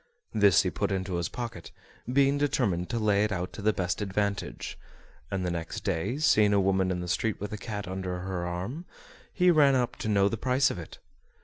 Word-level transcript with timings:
This 0.33 0.63
he 0.63 0.71
put 0.71 0.91
into 0.91 1.17
his 1.17 1.29
pocket, 1.29 1.69
being 2.11 2.39
determined 2.39 2.89
to 2.89 2.97
lay 2.97 3.23
it 3.23 3.31
out 3.31 3.53
to 3.53 3.61
the 3.61 3.71
best 3.71 4.01
advantage; 4.01 4.75
and 5.29 5.45
the 5.45 5.51
next 5.51 5.83
day, 5.83 6.17
seeing 6.17 6.53
a 6.53 6.59
woman 6.59 6.89
in 6.89 7.01
the 7.01 7.07
street 7.07 7.39
with 7.39 7.53
a 7.53 7.57
cat 7.59 7.87
under 7.87 8.21
her 8.21 8.47
arm, 8.47 8.85
he 9.31 9.51
ran 9.51 9.75
up 9.75 9.97
to 9.97 10.09
know 10.09 10.27
the 10.27 10.37
price 10.37 10.71
of 10.71 10.79
it. 10.79 10.97